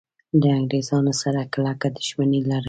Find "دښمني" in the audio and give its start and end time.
1.97-2.41